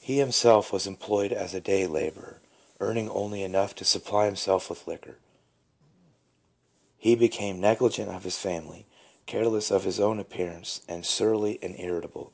He 0.00 0.18
himself 0.18 0.72
was 0.72 0.88
employed 0.88 1.32
as 1.32 1.54
a 1.54 1.60
day 1.60 1.86
labourer, 1.86 2.40
earning 2.80 3.08
only 3.08 3.44
enough 3.44 3.76
to 3.76 3.84
supply 3.84 4.24
himself 4.26 4.68
with 4.68 4.88
liquor. 4.88 5.18
He 6.98 7.14
became 7.14 7.60
negligent 7.60 8.10
of 8.10 8.24
his 8.24 8.36
family, 8.36 8.86
careless 9.26 9.70
of 9.70 9.84
his 9.84 10.00
own 10.00 10.18
appear 10.18 10.50
ance, 10.50 10.80
and 10.88 11.06
surly 11.06 11.60
and 11.62 11.78
irritable. 11.78 12.32